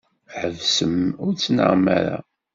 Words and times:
Ḥebsem 0.39 0.95
ur 1.25 1.31
ttnaɣem 1.33 1.85
ara. 1.97 2.17